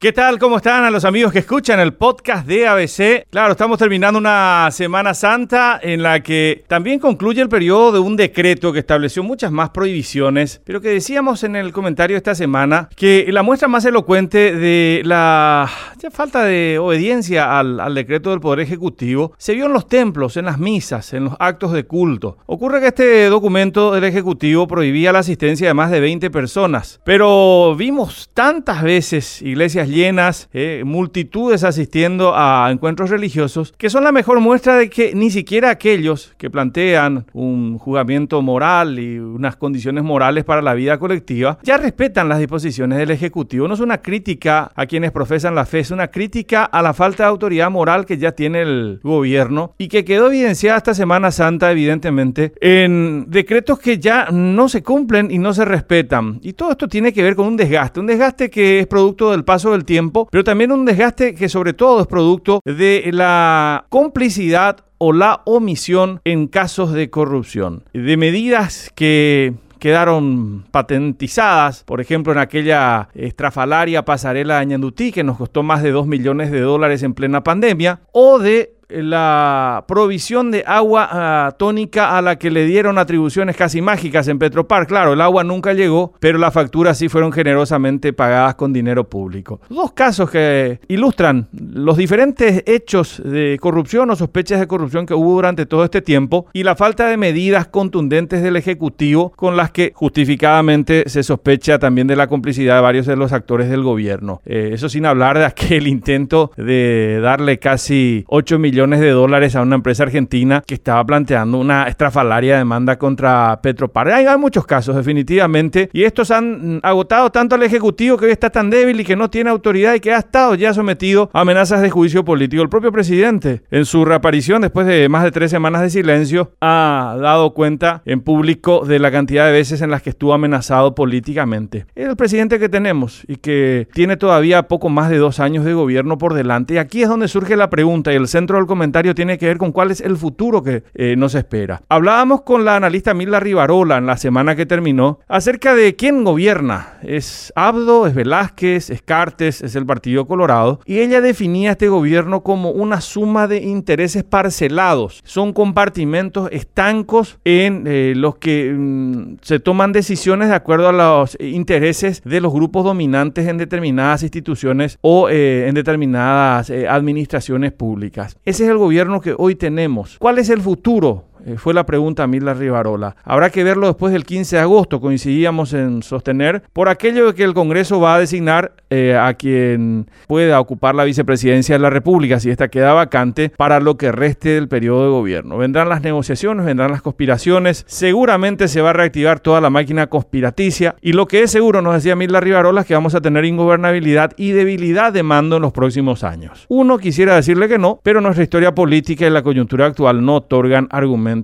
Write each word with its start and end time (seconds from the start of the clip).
¿Qué 0.00 0.12
tal? 0.12 0.38
¿Cómo 0.38 0.58
están 0.58 0.84
a 0.84 0.92
los 0.92 1.04
amigos 1.04 1.32
que 1.32 1.40
escuchan 1.40 1.80
el 1.80 1.92
podcast 1.92 2.46
de 2.46 2.68
ABC? 2.68 3.26
Claro, 3.30 3.50
estamos 3.50 3.80
terminando 3.80 4.16
una 4.16 4.68
Semana 4.70 5.12
Santa 5.12 5.80
en 5.82 6.04
la 6.04 6.22
que 6.22 6.62
también 6.68 7.00
concluye 7.00 7.42
el 7.42 7.48
periodo 7.48 7.90
de 7.90 7.98
un 7.98 8.14
decreto 8.14 8.72
que 8.72 8.78
estableció 8.78 9.24
muchas 9.24 9.50
más 9.50 9.70
prohibiciones, 9.70 10.60
pero 10.64 10.80
que 10.80 10.90
decíamos 10.90 11.42
en 11.42 11.56
el 11.56 11.72
comentario 11.72 12.16
esta 12.16 12.36
semana 12.36 12.88
que 12.94 13.26
la 13.32 13.42
muestra 13.42 13.66
más 13.66 13.84
elocuente 13.86 14.54
de 14.54 15.02
la 15.04 15.68
falta 16.12 16.44
de 16.44 16.78
obediencia 16.78 17.58
al, 17.58 17.80
al 17.80 17.96
decreto 17.96 18.30
del 18.30 18.38
Poder 18.38 18.60
Ejecutivo 18.60 19.32
se 19.36 19.54
vio 19.54 19.66
en 19.66 19.72
los 19.72 19.88
templos, 19.88 20.36
en 20.36 20.44
las 20.44 20.60
misas, 20.60 21.12
en 21.12 21.24
los 21.24 21.34
actos 21.40 21.72
de 21.72 21.86
culto. 21.86 22.38
Ocurre 22.46 22.80
que 22.80 22.86
este 22.86 23.26
documento 23.26 23.92
del 23.92 24.04
Ejecutivo 24.04 24.68
prohibía 24.68 25.12
la 25.12 25.18
asistencia 25.18 25.66
de 25.66 25.74
más 25.74 25.90
de 25.90 25.98
20 25.98 26.30
personas, 26.30 27.00
pero 27.04 27.74
vimos 27.74 28.30
tantas 28.32 28.84
veces 28.84 29.42
iglesias 29.42 29.87
llenas, 29.88 30.48
eh, 30.52 30.82
multitudes 30.84 31.64
asistiendo 31.64 32.34
a 32.36 32.68
encuentros 32.70 33.10
religiosos, 33.10 33.72
que 33.76 33.90
son 33.90 34.04
la 34.04 34.12
mejor 34.12 34.40
muestra 34.40 34.76
de 34.76 34.90
que 34.90 35.14
ni 35.14 35.30
siquiera 35.30 35.70
aquellos 35.70 36.34
que 36.38 36.50
plantean 36.50 37.26
un 37.32 37.78
juzgamiento 37.78 38.42
moral 38.42 38.98
y 38.98 39.18
unas 39.18 39.56
condiciones 39.56 40.04
morales 40.04 40.44
para 40.44 40.62
la 40.62 40.74
vida 40.74 40.98
colectiva, 40.98 41.58
ya 41.62 41.76
respetan 41.76 42.28
las 42.28 42.38
disposiciones 42.38 42.98
del 42.98 43.10
Ejecutivo. 43.10 43.68
No 43.68 43.74
es 43.74 43.80
una 43.80 43.98
crítica 43.98 44.70
a 44.74 44.86
quienes 44.86 45.12
profesan 45.12 45.54
la 45.54 45.66
fe, 45.66 45.80
es 45.80 45.90
una 45.90 46.08
crítica 46.08 46.64
a 46.64 46.82
la 46.82 46.94
falta 46.94 47.24
de 47.24 47.30
autoridad 47.30 47.70
moral 47.70 48.06
que 48.06 48.18
ya 48.18 48.32
tiene 48.32 48.62
el 48.62 49.00
gobierno 49.02 49.74
y 49.78 49.88
que 49.88 50.04
quedó 50.04 50.28
evidenciada 50.28 50.78
esta 50.78 50.94
Semana 50.94 51.30
Santa, 51.30 51.70
evidentemente, 51.70 52.52
en 52.60 53.26
decretos 53.28 53.78
que 53.78 53.98
ya 53.98 54.28
no 54.30 54.68
se 54.68 54.82
cumplen 54.82 55.30
y 55.30 55.38
no 55.38 55.52
se 55.52 55.64
respetan. 55.64 56.40
Y 56.42 56.52
todo 56.52 56.72
esto 56.72 56.88
tiene 56.88 57.12
que 57.12 57.22
ver 57.22 57.36
con 57.36 57.46
un 57.46 57.56
desgaste, 57.56 58.00
un 58.00 58.06
desgaste 58.06 58.50
que 58.50 58.80
es 58.80 58.86
producto 58.86 59.30
del 59.30 59.44
paso 59.44 59.72
del 59.72 59.77
tiempo, 59.84 60.28
pero 60.30 60.44
también 60.44 60.72
un 60.72 60.84
desgaste 60.84 61.34
que 61.34 61.48
sobre 61.48 61.72
todo 61.72 62.00
es 62.00 62.06
producto 62.06 62.60
de 62.64 63.08
la 63.12 63.86
complicidad 63.88 64.84
o 64.98 65.12
la 65.12 65.42
omisión 65.44 66.20
en 66.24 66.48
casos 66.48 66.92
de 66.92 67.10
corrupción, 67.10 67.84
de 67.92 68.16
medidas 68.16 68.90
que 68.94 69.54
quedaron 69.78 70.64
patentizadas, 70.70 71.84
por 71.84 72.00
ejemplo, 72.00 72.32
en 72.32 72.38
aquella 72.38 73.08
estrafalaria 73.14 74.04
pasarela 74.04 74.58
de 74.58 74.66
Ñandutí 74.66 75.12
que 75.12 75.24
nos 75.24 75.38
costó 75.38 75.62
más 75.62 75.82
de 75.82 75.92
2 75.92 76.06
millones 76.06 76.50
de 76.50 76.60
dólares 76.60 77.02
en 77.02 77.14
plena 77.14 77.44
pandemia, 77.44 78.00
o 78.12 78.38
de 78.38 78.74
la 78.88 79.84
provisión 79.86 80.50
de 80.50 80.64
agua 80.66 81.08
ah, 81.10 81.56
tónica 81.58 82.16
a 82.16 82.22
la 82.22 82.36
que 82.36 82.50
le 82.50 82.64
dieron 82.64 82.98
atribuciones 82.98 83.56
casi 83.56 83.80
mágicas 83.82 84.28
en 84.28 84.38
Petropar. 84.38 84.86
Claro, 84.86 85.12
el 85.12 85.20
agua 85.20 85.44
nunca 85.44 85.72
llegó, 85.72 86.14
pero 86.20 86.38
las 86.38 86.54
facturas 86.54 86.98
sí 86.98 87.08
fueron 87.08 87.32
generosamente 87.32 88.12
pagadas 88.12 88.54
con 88.54 88.72
dinero 88.72 89.08
público. 89.08 89.60
Dos 89.68 89.92
casos 89.92 90.30
que 90.30 90.80
ilustran 90.88 91.48
los 91.52 91.96
diferentes 91.96 92.62
hechos 92.66 93.22
de 93.24 93.58
corrupción 93.60 94.10
o 94.10 94.16
sospechas 94.16 94.60
de 94.60 94.66
corrupción 94.66 95.06
que 95.06 95.14
hubo 95.14 95.34
durante 95.34 95.66
todo 95.66 95.84
este 95.84 96.00
tiempo 96.00 96.46
y 96.52 96.62
la 96.62 96.76
falta 96.76 97.08
de 97.08 97.16
medidas 97.16 97.68
contundentes 97.68 98.42
del 98.42 98.56
Ejecutivo 98.56 99.32
con 99.36 99.56
las 99.56 99.70
que 99.70 99.92
justificadamente 99.94 101.04
se 101.06 101.22
sospecha 101.22 101.78
también 101.78 102.06
de 102.06 102.16
la 102.16 102.26
complicidad 102.26 102.76
de 102.76 102.82
varios 102.82 103.06
de 103.06 103.16
los 103.16 103.32
actores 103.32 103.68
del 103.68 103.82
gobierno. 103.82 104.40
Eh, 104.44 104.70
eso 104.72 104.88
sin 104.88 105.06
hablar 105.06 105.38
de 105.38 105.44
aquel 105.44 105.86
intento 105.86 106.52
de 106.56 107.20
darle 107.22 107.58
casi 107.58 108.24
8 108.28 108.58
millones 108.58 108.77
de 108.78 109.10
dólares 109.10 109.56
a 109.56 109.62
una 109.62 109.74
empresa 109.74 110.04
argentina 110.04 110.62
que 110.64 110.74
estaba 110.74 111.04
planteando 111.04 111.58
una 111.58 111.88
estrafalaria 111.88 112.58
demanda 112.58 112.96
contra 112.96 113.58
Petropar. 113.60 114.08
Hay, 114.08 114.26
hay 114.26 114.38
muchos 114.38 114.66
casos, 114.66 114.94
definitivamente, 114.94 115.90
y 115.92 116.04
estos 116.04 116.30
han 116.30 116.78
agotado 116.84 117.30
tanto 117.30 117.56
al 117.56 117.64
Ejecutivo 117.64 118.16
que 118.16 118.26
hoy 118.26 118.30
está 118.30 118.50
tan 118.50 118.70
débil 118.70 119.00
y 119.00 119.04
que 119.04 119.16
no 119.16 119.30
tiene 119.30 119.50
autoridad 119.50 119.94
y 119.94 120.00
que 120.00 120.12
ha 120.12 120.18
estado 120.18 120.54
ya 120.54 120.72
sometido 120.72 121.28
a 121.32 121.40
amenazas 121.40 121.82
de 121.82 121.90
juicio 121.90 122.24
político. 122.24 122.62
El 122.62 122.68
propio 122.68 122.92
presidente, 122.92 123.62
en 123.72 123.84
su 123.84 124.04
reaparición 124.04 124.62
después 124.62 124.86
de 124.86 125.08
más 125.08 125.24
de 125.24 125.32
tres 125.32 125.50
semanas 125.50 125.82
de 125.82 125.90
silencio, 125.90 126.52
ha 126.60 127.16
dado 127.20 127.54
cuenta 127.54 128.02
en 128.04 128.20
público 128.20 128.84
de 128.86 129.00
la 129.00 129.10
cantidad 129.10 129.46
de 129.46 129.52
veces 129.52 129.82
en 129.82 129.90
las 129.90 130.02
que 130.02 130.10
estuvo 130.10 130.34
amenazado 130.34 130.94
políticamente. 130.94 131.86
Es 131.96 132.08
el 132.08 132.16
presidente 132.16 132.60
que 132.60 132.68
tenemos 132.68 133.24
y 133.26 133.36
que 133.36 133.88
tiene 133.92 134.16
todavía 134.16 134.68
poco 134.68 134.88
más 134.88 135.10
de 135.10 135.18
dos 135.18 135.40
años 135.40 135.64
de 135.64 135.74
gobierno 135.74 136.16
por 136.16 136.34
delante. 136.34 136.74
Y 136.74 136.78
aquí 136.78 137.02
es 137.02 137.08
donde 137.08 137.26
surge 137.26 137.56
la 137.56 137.70
pregunta 137.70 138.12
y 138.12 138.16
el 138.16 138.28
centro 138.28 138.56
del 138.56 138.67
comentario 138.68 139.14
tiene 139.14 139.38
que 139.38 139.46
ver 139.46 139.58
con 139.58 139.72
cuál 139.72 139.90
es 139.90 140.00
el 140.00 140.16
futuro 140.16 140.62
que 140.62 140.84
eh, 140.94 141.16
nos 141.16 141.34
espera. 141.34 141.82
Hablábamos 141.88 142.42
con 142.42 142.64
la 142.64 142.76
analista 142.76 143.14
Mila 143.14 143.40
Rivarola 143.40 143.96
en 143.98 144.06
la 144.06 144.16
semana 144.16 144.54
que 144.54 144.66
terminó 144.66 145.18
acerca 145.26 145.74
de 145.74 145.96
quién 145.96 146.22
gobierna. 146.22 146.98
¿Es 147.02 147.52
Abdo, 147.56 148.06
es 148.06 148.14
Velázquez, 148.14 148.90
es 148.90 149.02
Cartes, 149.02 149.62
es 149.62 149.74
el 149.74 149.86
Partido 149.86 150.26
Colorado? 150.26 150.80
Y 150.84 150.98
ella 150.98 151.20
definía 151.20 151.72
este 151.72 151.88
gobierno 151.88 152.42
como 152.42 152.70
una 152.70 153.00
suma 153.00 153.48
de 153.48 153.62
intereses 153.62 154.22
parcelados. 154.22 155.22
Son 155.24 155.52
compartimentos 155.52 156.48
estancos 156.52 157.38
en 157.44 157.84
eh, 157.86 158.12
los 158.14 158.36
que 158.36 158.72
mm, 158.76 159.38
se 159.42 159.60
toman 159.60 159.92
decisiones 159.92 160.48
de 160.48 160.54
acuerdo 160.54 160.88
a 160.88 160.92
los 160.92 161.36
intereses 161.40 162.22
de 162.24 162.40
los 162.40 162.52
grupos 162.52 162.84
dominantes 162.84 163.48
en 163.48 163.58
determinadas 163.58 164.22
instituciones 164.22 164.98
o 165.00 165.28
eh, 165.28 165.66
en 165.68 165.74
determinadas 165.74 166.70
administraciones 166.70 167.72
públicas. 167.72 168.36
Ese 168.58 168.64
es 168.64 168.70
el 168.72 168.78
gobierno 168.78 169.20
que 169.20 169.36
hoy 169.38 169.54
tenemos. 169.54 170.16
¿Cuál 170.18 170.38
es 170.38 170.50
el 170.50 170.60
futuro? 170.60 171.26
Eh, 171.48 171.56
fue 171.56 171.72
la 171.72 171.86
pregunta 171.86 172.24
a 172.24 172.26
Mila 172.26 172.52
Rivarola. 172.52 173.16
Habrá 173.24 173.48
que 173.48 173.64
verlo 173.64 173.86
después 173.86 174.12
del 174.12 174.24
15 174.24 174.56
de 174.56 174.62
agosto, 174.62 175.00
coincidíamos 175.00 175.72
en 175.72 176.02
sostener, 176.02 176.62
por 176.74 176.90
aquello 176.90 177.26
de 177.26 177.34
que 177.34 177.42
el 177.42 177.54
Congreso 177.54 178.00
va 178.00 178.16
a 178.16 178.18
designar 178.18 178.72
eh, 178.90 179.16
a 179.16 179.32
quien 179.32 180.10
pueda 180.26 180.60
ocupar 180.60 180.94
la 180.94 181.04
vicepresidencia 181.04 181.74
de 181.74 181.78
la 181.78 181.88
República, 181.88 182.38
si 182.38 182.50
esta 182.50 182.68
queda 182.68 182.92
vacante, 182.92 183.50
para 183.56 183.80
lo 183.80 183.96
que 183.96 184.12
reste 184.12 184.50
del 184.50 184.68
periodo 184.68 185.04
de 185.04 185.10
gobierno. 185.10 185.56
Vendrán 185.56 185.88
las 185.88 186.02
negociaciones, 186.02 186.66
vendrán 186.66 186.90
las 186.90 187.00
conspiraciones, 187.00 187.84
seguramente 187.86 188.68
se 188.68 188.82
va 188.82 188.90
a 188.90 188.94
reactivar 188.94 189.40
toda 189.40 189.62
la 189.62 189.70
máquina 189.70 190.08
conspiraticia 190.08 190.96
y 191.00 191.12
lo 191.12 191.26
que 191.26 191.42
es 191.42 191.50
seguro, 191.50 191.80
nos 191.80 191.94
decía 191.94 192.14
Mila 192.14 192.40
Rivarola, 192.40 192.82
es 192.82 192.86
que 192.86 192.94
vamos 192.94 193.14
a 193.14 193.22
tener 193.22 193.46
ingobernabilidad 193.46 194.32
y 194.36 194.52
debilidad 194.52 195.14
de 195.14 195.22
mando 195.22 195.56
en 195.56 195.62
los 195.62 195.72
próximos 195.72 196.24
años. 196.24 196.66
Uno 196.68 196.98
quisiera 196.98 197.36
decirle 197.36 197.68
que 197.68 197.78
no, 197.78 198.00
pero 198.02 198.20
nuestra 198.20 198.44
historia 198.44 198.74
política 198.74 199.26
y 199.26 199.30
la 199.30 199.42
coyuntura 199.42 199.86
actual 199.86 200.22
no 200.24 200.36
otorgan 200.36 200.88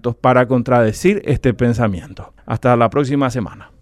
para 0.00 0.46
contradecir 0.46 1.22
este 1.24 1.54
pensamiento. 1.54 2.32
Hasta 2.46 2.76
la 2.76 2.90
próxima 2.90 3.30
semana. 3.30 3.73